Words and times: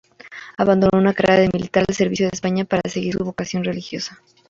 Abandonó 0.57 0.97
una 0.97 1.13
carrera 1.13 1.41
de 1.41 1.49
militar 1.53 1.85
al 1.87 1.93
servicio 1.93 2.25
de 2.25 2.31
España 2.33 2.65
para 2.65 2.89
seguir 2.89 3.13
su 3.13 3.23
vocación 3.23 3.63
religiosa. 3.63 4.19